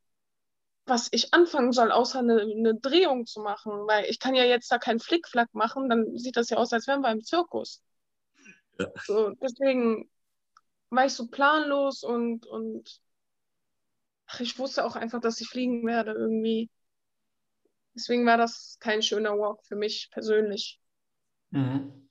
[0.87, 4.71] was ich anfangen soll, außer eine, eine Drehung zu machen, weil ich kann ja jetzt
[4.73, 7.83] da keinen Flickflack machen, dann sieht das ja aus, als wären wir im Zirkus.
[8.81, 8.89] Ja.
[9.05, 10.11] So, deswegen
[10.91, 13.01] war ich so planlos und, und
[14.27, 16.71] ach, ich wusste auch einfach, dass ich fliegen werde irgendwie.
[17.95, 20.81] Deswegen war das kein schöner Walk für mich persönlich.
[21.51, 22.09] Mhm.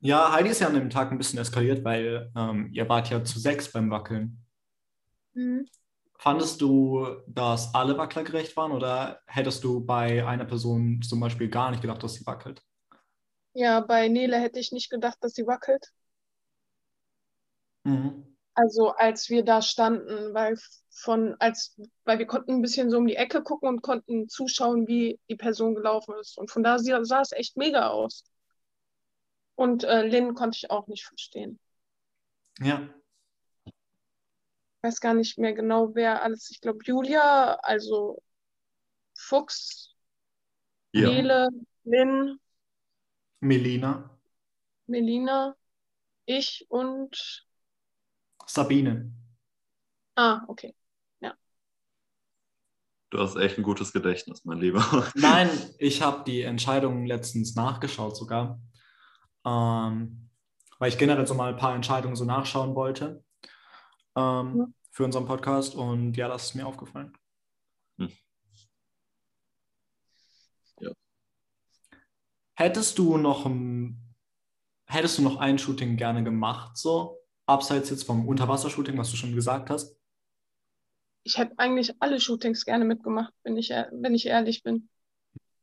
[0.00, 3.24] Ja, Heidi ist ja an dem Tag ein bisschen eskaliert, weil ähm, ihr wart ja
[3.24, 4.44] zu sechs beim Wackeln.
[6.18, 11.48] Fandest du, dass alle Wackler gerecht waren oder hättest du bei einer Person zum Beispiel
[11.48, 12.62] gar nicht gedacht, dass sie wackelt?
[13.52, 15.92] Ja, bei Nele hätte ich nicht gedacht, dass sie wackelt.
[17.84, 18.36] Mhm.
[18.54, 20.56] Also als wir da standen, weil
[20.90, 24.86] von, als, weil wir konnten ein bisschen so um die Ecke gucken und konnten zuschauen,
[24.88, 26.36] wie die Person gelaufen ist.
[26.36, 28.24] Und von da sah, sah es echt mega aus.
[29.56, 31.58] Und äh, Lynn konnte ich auch nicht verstehen.
[32.60, 32.88] Ja.
[34.78, 36.50] Ich weiß gar nicht mehr genau, wer alles.
[36.50, 38.22] Ich glaube, Julia, also
[39.14, 39.94] Fuchs,
[40.92, 41.08] Ja.
[41.08, 41.48] Nele,
[41.84, 42.38] Lynn,
[43.40, 44.10] Melina,
[44.86, 45.54] Melina,
[46.26, 47.44] ich und.
[48.46, 49.12] Sabine.
[50.16, 50.74] Ah, okay.
[53.10, 54.84] Du hast echt ein gutes Gedächtnis, mein Lieber.
[55.14, 55.48] Nein,
[55.78, 58.60] ich habe die Entscheidung letztens nachgeschaut sogar,
[59.46, 60.28] ähm,
[60.78, 63.24] weil ich generell so mal ein paar Entscheidungen so nachschauen wollte
[64.14, 64.66] ähm, Ja.
[64.90, 67.16] für unseren Podcast und ja, das ist mir aufgefallen.
[67.98, 68.12] Hm.
[70.80, 70.90] Ja.
[72.58, 74.02] Hättest du noch ein,
[74.86, 79.32] hättest du noch ein Shooting gerne gemacht, so abseits jetzt vom Unterwassershooting, was du schon
[79.32, 79.96] gesagt hast?
[81.22, 84.88] Ich hätte eigentlich alle Shootings gerne mitgemacht, wenn ich, wenn ich ehrlich bin.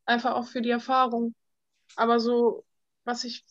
[0.05, 1.35] Einfach auch für die Erfahrung.
[1.97, 2.63] Aber so,
[3.03, 3.43] was ich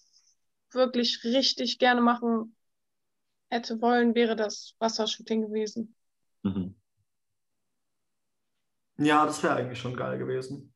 [0.72, 2.56] wirklich richtig gerne machen
[3.50, 5.94] hätte wollen, wäre das Wassershooting gewesen.
[6.44, 6.74] Mhm.
[8.96, 10.73] Ja, das wäre eigentlich schon geil gewesen.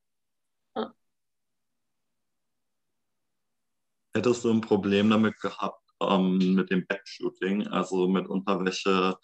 [4.19, 9.17] Hättest du ein Problem damit gehabt, ähm, mit dem Backshooting, also mit Unterwäsche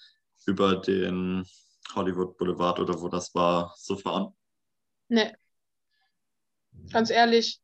[0.47, 1.45] über den
[1.97, 4.33] Hollywood Boulevard oder wo das war, zu fahren?
[5.09, 5.33] Nee.
[6.93, 7.61] Ganz ehrlich,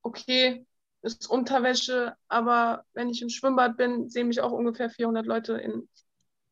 [0.00, 0.64] okay,
[1.02, 5.86] ist Unterwäsche, aber wenn ich im Schwimmbad bin, sehen mich auch ungefähr 400 Leute in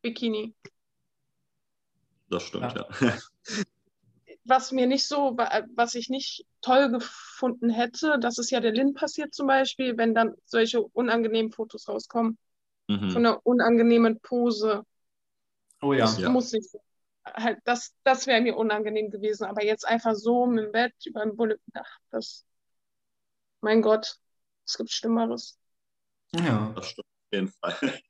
[0.02, 0.54] Bikini.
[2.28, 2.86] Das stimmt, Ja.
[3.00, 3.16] ja.
[4.44, 8.94] Was mir nicht so, was ich nicht toll gefunden hätte, das ist ja der Lin
[8.94, 12.38] passiert zum Beispiel, wenn dann solche unangenehmen Fotos rauskommen,
[12.86, 13.16] von Mhm.
[13.16, 14.84] einer unangenehmen Pose.
[15.82, 16.04] Oh ja.
[16.04, 16.28] Das Ja.
[16.30, 16.68] muss nicht.
[17.24, 19.44] Halt, das, das wäre mir unangenehm gewesen.
[19.44, 22.44] Aber jetzt einfach so mit dem Bett über den Bullet, ach, das.
[23.60, 24.16] Mein Gott,
[24.66, 25.58] es gibt Schlimmeres.
[26.34, 26.72] Ja.
[26.74, 28.00] Das stimmt auf jeden Fall.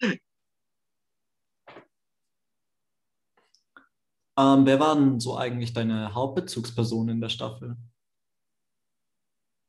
[4.37, 7.77] Ähm, wer war denn so eigentlich deine Hauptbezugsperson in der Staffel?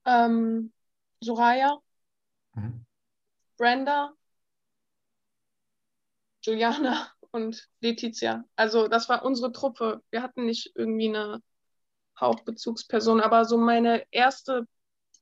[0.05, 0.71] Ähm,
[1.23, 1.81] Soraya,
[2.55, 2.81] Mhm.
[3.57, 4.13] Brenda,
[6.43, 8.43] Juliana und Letizia.
[8.55, 10.01] Also das war unsere Truppe.
[10.11, 11.41] Wir hatten nicht irgendwie eine
[12.19, 14.67] Hauptbezugsperson, aber so meine erste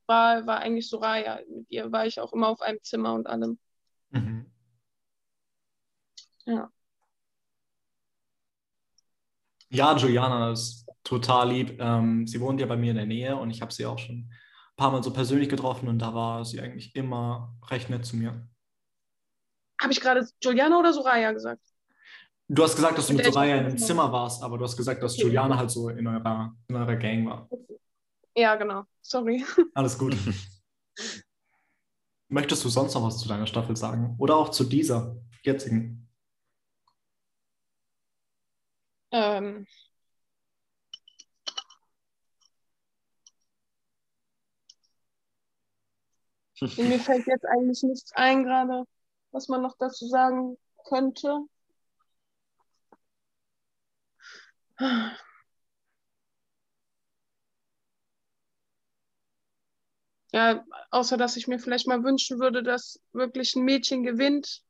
[0.06, 1.40] Wahl war eigentlich Soraya.
[1.48, 3.58] Mit ihr war ich auch immer auf einem Zimmer und allem.
[4.12, 4.46] Mhm.
[6.46, 6.70] Ja.
[9.70, 11.80] Ja, Juliana ist total lieb.
[11.80, 14.16] Ähm, sie wohnt ja bei mir in der Nähe und ich habe sie auch schon
[14.16, 14.30] ein
[14.76, 18.46] paar Mal so persönlich getroffen und da war sie eigentlich immer recht nett zu mir.
[19.80, 21.62] Habe ich gerade Juliana oder Soraya gesagt?
[22.48, 25.02] Du hast gesagt, dass du Mit Soraya in einem Zimmer warst, aber du hast gesagt,
[25.02, 25.16] dass.
[25.16, 27.48] Juliana halt so in eurer, in eurer Gang war.
[28.36, 28.82] Ja, genau.
[29.00, 29.44] Sorry.
[29.74, 30.16] Alles gut.
[32.28, 34.16] Möchtest du sonst noch was zu deiner Staffel sagen?
[34.18, 36.09] Oder auch zu dieser jetzigen?
[39.12, 39.66] Ähm,
[46.76, 48.84] mir fällt jetzt eigentlich nichts ein gerade,
[49.32, 50.56] was man noch dazu sagen
[50.88, 51.40] könnte.
[60.32, 64.62] Ja, außer dass ich mir vielleicht mal wünschen würde, dass wirklich ein Mädchen gewinnt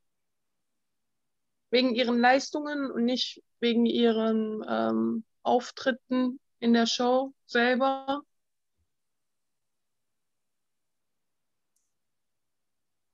[1.71, 8.23] wegen ihren Leistungen und nicht wegen ihren ähm, Auftritten in der Show selber.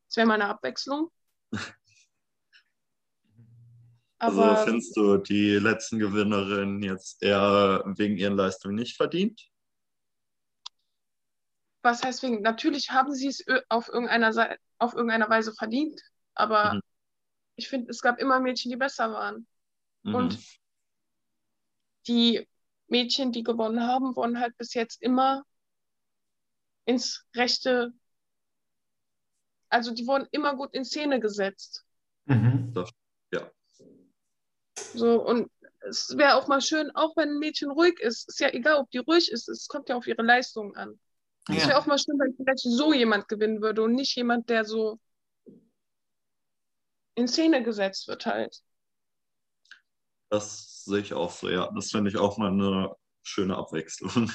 [0.09, 1.11] Das wäre mal eine Abwechslung.
[4.25, 9.41] Also Aber findest du die letzten Gewinnerinnen jetzt eher wegen ihren Leistungen nicht verdient?
[11.83, 12.43] was heißt wegen?
[12.43, 16.01] Natürlich haben sie es auf irgendeiner, Sei- auf irgendeiner Weise verdient,
[16.35, 16.81] aber Mhm.
[17.57, 19.47] ich finde, es gab immer Mädchen, die besser waren.
[20.07, 20.15] Mhm.
[20.15, 20.39] Und
[22.07, 22.47] die
[22.89, 25.45] Mädchen, die gewonnen haben, wurden halt bis jetzt immer
[26.85, 27.93] ins rechte,
[29.69, 31.85] also die wurden immer gut in Szene gesetzt.
[32.27, 32.73] Mhm.
[34.93, 35.51] So, und
[35.89, 38.91] es wäre auch mal schön, auch wenn ein Mädchen ruhig ist, ist ja egal, ob
[38.91, 40.99] die ruhig ist, es kommt ja auf ihre Leistungen an.
[41.49, 41.79] Es wäre Ja.
[41.79, 44.99] auch mal schön, wenn vielleicht so jemand gewinnen würde und nicht jemand, der so
[47.15, 48.63] in Szene gesetzt wird halt.
[50.29, 51.71] Das sehe ich auch so, ja.
[51.75, 54.31] Das finde ich auch mal eine schöne Abwechslung.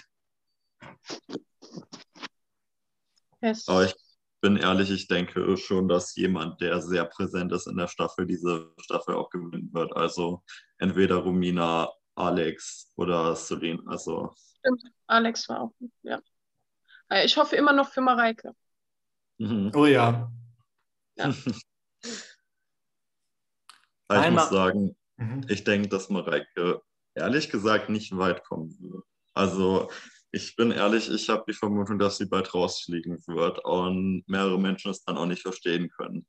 [3.42, 3.68] Yes.
[3.68, 3.96] Aber ich
[4.42, 8.72] bin ehrlich, ich denke schon, dass jemand, der sehr präsent ist in der Staffel, diese
[8.80, 9.96] Staffel auch gewinnen wird.
[9.96, 10.44] Also
[10.78, 13.82] entweder Romina, Alex oder Celine.
[13.88, 14.34] Also
[15.08, 15.74] Alex war auch,
[16.04, 16.20] ja.
[17.10, 18.54] Äh, Ich hoffe immer noch für Mareike.
[19.40, 19.72] mhm.
[19.76, 20.32] Oh ja.
[24.08, 25.42] Aber ich Einmal- muss sagen, Mhm.
[25.48, 26.82] ich denke, dass Mareike
[27.16, 29.04] ehrlich gesagt nicht weit kommen wird.
[29.34, 29.90] Also
[30.32, 34.92] ich bin ehrlich, ich habe die Vermutung, dass sie bald rausfliegen wird und mehrere Menschen
[34.92, 36.26] es dann auch nicht verstehen können.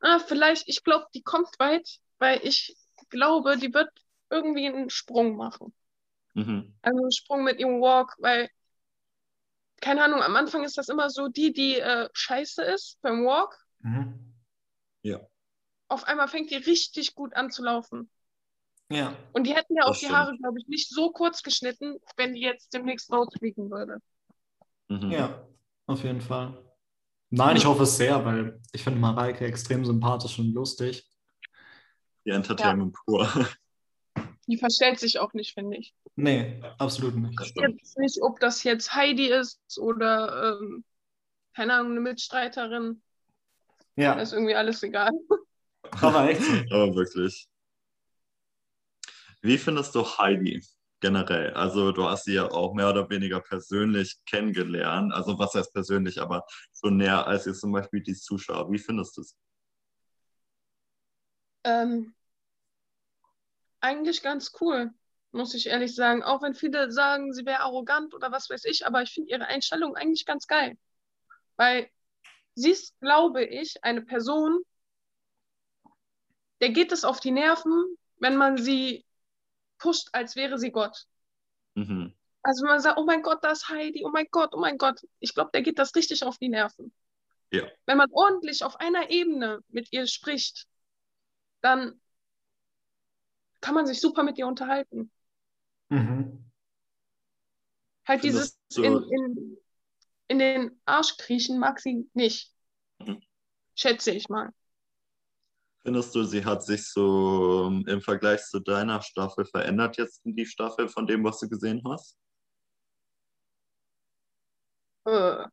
[0.00, 2.76] Ah, vielleicht, ich glaube, die kommt weit, weil ich
[3.08, 3.88] glaube, die wird
[4.30, 5.74] irgendwie einen Sprung machen.
[6.34, 6.72] Mhm.
[6.82, 8.48] Also einen Sprung mit ihrem Walk, weil,
[9.82, 13.58] keine Ahnung, am Anfang ist das immer so, die, die äh, scheiße ist beim Walk,
[13.84, 14.32] Mhm.
[15.88, 18.10] auf einmal fängt die richtig gut an zu laufen.
[18.92, 19.16] Ja.
[19.32, 20.18] Und die hätten ja auch Das die stimmt.
[20.18, 23.98] Haare, glaube ich, nicht so kurz geschnitten, wenn die jetzt demnächst rausfliegen würde.
[24.88, 25.10] Mhm.
[25.10, 25.46] Ja,
[25.86, 26.58] auf jeden Fall.
[27.30, 31.08] Nein, ich hoffe es sehr, weil ich finde Mareike extrem sympathisch und lustig.
[32.26, 33.26] Die Entertainment pur.
[34.48, 35.94] Die verstellt sich auch nicht, finde ich.
[36.16, 37.38] Nee, absolut nicht.
[37.38, 37.80] Das stimmt.
[37.80, 40.84] Jetzt nicht, ob das jetzt Heidi ist oder, ähm,
[41.54, 43.00] keine Ahnung, eine Mitstreiterin.
[43.96, 45.10] Ja, ist irgendwie alles egal.
[46.00, 46.42] aber echt.
[46.72, 47.48] Aber wirklich.
[49.42, 50.64] Wie findest du Heidi
[51.00, 51.52] generell?
[51.54, 55.12] Also du hast sie ja auch mehr oder weniger persönlich kennengelernt.
[55.12, 58.70] Also was heißt persönlich, aber schon näher als jetzt zum Beispiel die Zuschauer.
[58.70, 59.36] Wie findest du es?
[61.64, 62.14] Ähm,
[63.80, 64.92] eigentlich ganz cool,
[65.32, 66.22] muss ich ehrlich sagen.
[66.22, 69.46] Auch wenn viele sagen, sie wäre arrogant oder was weiß ich, aber ich finde ihre
[69.46, 70.78] Einstellung eigentlich ganz geil.
[71.56, 71.90] Weil
[72.54, 74.62] sie ist, glaube ich, eine Person,
[76.60, 79.04] der geht es auf die Nerven, wenn man sie
[79.82, 81.06] pusht, als wäre sie Gott.
[81.74, 82.14] Mhm.
[82.42, 85.00] Also man sagt, oh mein Gott, das ist Heidi, oh mein Gott, oh mein Gott.
[85.20, 86.92] Ich glaube, der geht das richtig auf die Nerven.
[87.52, 87.68] Ja.
[87.86, 90.66] Wenn man ordentlich auf einer Ebene mit ihr spricht,
[91.60, 92.00] dann
[93.60, 95.10] kann man sich super mit ihr unterhalten.
[95.88, 96.50] Mhm.
[98.06, 99.58] Halt dieses du- in, in,
[100.28, 102.52] in den Arsch kriechen mag sie nicht.
[102.98, 103.22] Mhm.
[103.74, 104.50] Schätze ich mal.
[105.84, 110.36] Findest du, sie hat sich so ähm, im Vergleich zu deiner Staffel verändert jetzt in
[110.36, 112.16] die Staffel von dem, was du gesehen hast?
[115.04, 115.44] Äh.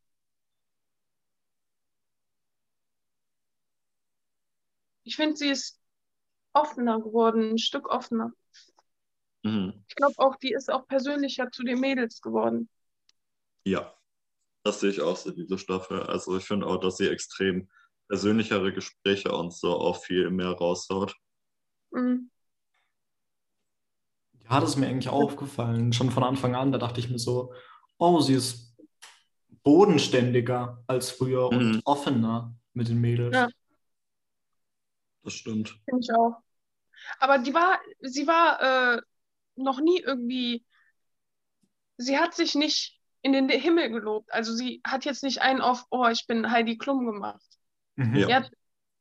[5.04, 5.80] Ich finde, sie ist
[6.54, 8.32] offener geworden, ein Stück offener.
[9.44, 9.84] Mhm.
[9.88, 12.70] Ich glaube auch, die ist auch persönlicher zu den Mädels geworden.
[13.64, 13.96] Ja,
[14.64, 16.04] das sehe ich auch so, diese Staffel.
[16.04, 17.68] Also ich finde auch, dass sie extrem
[18.10, 21.16] persönlichere Gespräche und so auch viel mehr raushaut.
[21.92, 22.30] Mhm.
[24.50, 26.72] Ja, das ist mir eigentlich aufgefallen, schon von Anfang an.
[26.72, 27.54] Da dachte ich mir so,
[28.00, 28.76] oh, sie ist
[29.64, 31.58] bodenständiger als früher Mhm.
[31.58, 33.36] und offener mit den Mädels.
[33.36, 33.48] Ja.
[35.24, 35.70] Das stimmt.
[35.86, 36.42] Finde ich auch.
[37.20, 39.02] Aber die war, sie war äh,
[39.56, 40.66] noch nie irgendwie,
[41.98, 44.32] sie hat sich nicht in den Himmel gelobt.
[44.34, 47.44] Also sie hat jetzt nicht einen auf, oh, ich bin Heidi Klum gemacht.
[48.00, 48.16] Mhm.
[48.16, 48.28] Ja.
[48.30, 48.52] Er hat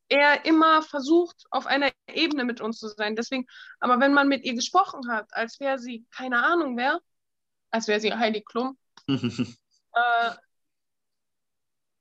[0.09, 3.15] eher immer versucht, auf einer Ebene mit uns zu sein.
[3.15, 3.45] Deswegen,
[3.79, 6.99] aber wenn man mit ihr gesprochen hat, als wäre sie, keine Ahnung wer,
[7.71, 8.77] als wäre sie Heidi Klum,
[9.07, 10.31] äh,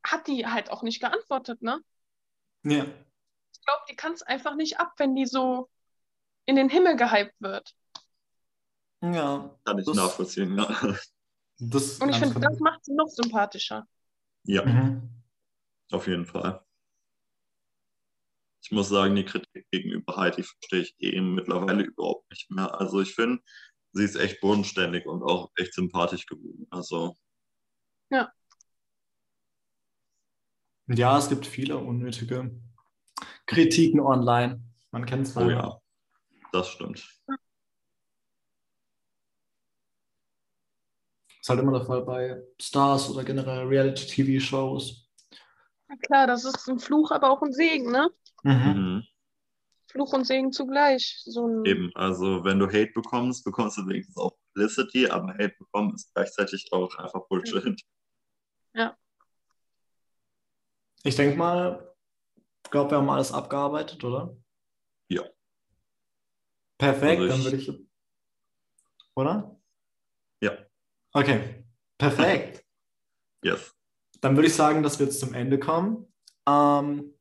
[0.04, 1.80] hat die halt auch nicht geantwortet, ne?
[2.64, 2.84] Ja.
[3.52, 5.68] Ich glaube, die kann es einfach nicht ab, wenn die so
[6.46, 7.74] in den Himmel gehypt wird.
[9.02, 9.54] Ja.
[9.64, 10.66] Kann ich Das- nachvollziehen, ja.
[11.60, 13.86] Das Und ich finde, langsam- das macht sie noch sympathischer.
[14.44, 15.10] Ja, Mhm.
[15.92, 16.64] auf jeden Fall.
[18.60, 22.78] Ich muss sagen, die Kritik gegenüber Heidi verstehe ich eh mittlerweile überhaupt nicht mehr.
[22.80, 23.42] Also ich finde,
[23.92, 26.66] sie ist echt bodenständig und auch echt sympathisch geworden.
[26.70, 27.16] Also
[30.90, 32.50] Ja, es gibt viele unnötige
[33.46, 34.62] Kritiken online.
[34.90, 35.78] Man kennt es Oh ja,
[36.52, 36.98] das stimmt.
[41.40, 45.08] Ist halt immer der Fall bei Stars oder generell Reality-TV-Shows.
[45.88, 48.10] Na klar, das ist ein Fluch, aber auch ein Segen, ne?
[48.44, 48.52] Mhm.
[48.52, 49.04] Mhm.
[49.90, 51.20] Fluch und Segen zugleich.
[51.24, 55.54] So ein, Eben, also wenn du Hate bekommst, bekommst du wenigstens auch Publicity, aber Hate
[55.58, 57.82] bekommen ist gleichzeitig auch einfach Bullshit.
[61.04, 61.94] Ich denke mal,
[62.64, 64.36] ich glaube, wir haben alles abgearbeitet, oder?
[65.08, 65.22] Ja.
[66.76, 67.88] Perfekt, Also dann ich- würde ich.
[69.14, 69.60] Oder?
[70.40, 70.58] Ja.
[71.12, 71.64] Okay,
[71.96, 72.64] perfekt.
[73.42, 73.74] Yes.
[74.20, 76.12] Dann würde ich sagen, dass wir jetzt zum Ende kommen.
[76.46, 77.14] Ähm,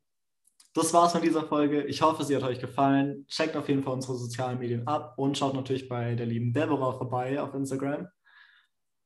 [0.78, 1.84] das war's mit dieser Folge.
[1.84, 3.26] Ich hoffe, sie hat euch gefallen.
[3.28, 6.94] Checkt auf jeden Fall unsere sozialen Medien ab und schaut natürlich bei der lieben Deborah
[6.98, 8.08] vorbei auf Instagram.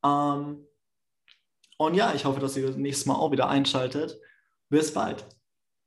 [0.04, 0.68] Ähm,
[1.78, 4.20] und ja, ich hoffe, dass ihr das nächste Mal auch wieder einschaltet.
[4.70, 5.26] Bis bald.